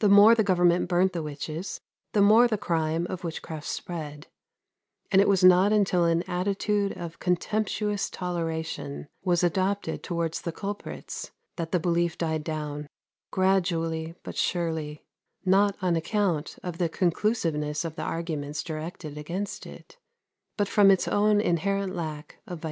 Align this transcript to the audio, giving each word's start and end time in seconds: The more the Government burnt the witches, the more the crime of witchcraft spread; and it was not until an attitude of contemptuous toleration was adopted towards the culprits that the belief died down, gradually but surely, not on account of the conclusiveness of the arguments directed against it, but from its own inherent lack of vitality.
The 0.00 0.08
more 0.08 0.34
the 0.34 0.42
Government 0.42 0.88
burnt 0.88 1.12
the 1.12 1.22
witches, 1.22 1.80
the 2.12 2.20
more 2.20 2.48
the 2.48 2.58
crime 2.58 3.06
of 3.08 3.22
witchcraft 3.22 3.68
spread; 3.68 4.26
and 5.12 5.20
it 5.22 5.28
was 5.28 5.44
not 5.44 5.72
until 5.72 6.02
an 6.02 6.24
attitude 6.24 6.90
of 6.98 7.20
contemptuous 7.20 8.10
toleration 8.10 9.06
was 9.22 9.44
adopted 9.44 10.02
towards 10.02 10.40
the 10.40 10.50
culprits 10.50 11.30
that 11.54 11.70
the 11.70 11.78
belief 11.78 12.18
died 12.18 12.42
down, 12.42 12.88
gradually 13.30 14.16
but 14.24 14.36
surely, 14.36 15.04
not 15.44 15.76
on 15.80 15.94
account 15.94 16.58
of 16.64 16.78
the 16.78 16.88
conclusiveness 16.88 17.84
of 17.84 17.94
the 17.94 18.02
arguments 18.02 18.64
directed 18.64 19.16
against 19.16 19.66
it, 19.66 19.98
but 20.56 20.66
from 20.66 20.90
its 20.90 21.06
own 21.06 21.40
inherent 21.40 21.94
lack 21.94 22.38
of 22.48 22.58
vitality. 22.58 22.66